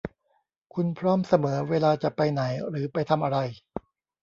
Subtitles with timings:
[0.73, 3.37] คุณพร้อมเสมอเวลาจะไปไหนหรือไปทำอะไร